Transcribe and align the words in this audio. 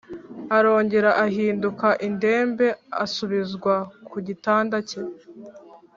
arongera 0.57 1.09
ahinduka 1.25 1.87
indembe 2.07 2.67
asubizwa 3.03 3.73
kugitanda 4.09 4.75
cye, 4.89 5.01